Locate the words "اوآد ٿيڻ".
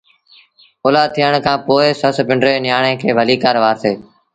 0.85-1.33